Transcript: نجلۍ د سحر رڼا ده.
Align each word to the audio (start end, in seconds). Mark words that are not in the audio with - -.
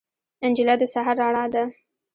نجلۍ 0.51 0.75
د 0.79 0.83
سحر 0.93 1.15
رڼا 1.21 1.45
ده. 1.53 1.63